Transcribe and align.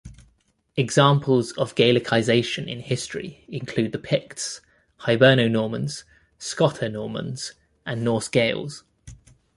Examples 0.75 1.51
of 1.59 1.75
Gaelicisation 1.75 2.67
in 2.67 2.79
history 2.79 3.45
include 3.47 3.91
the 3.91 3.99
Picts, 3.99 4.59
Hiberno-Normans, 5.01 6.05
Scoto-Normans 6.39 7.53
and 7.85 8.03
Norse-Gaels. 8.03 8.83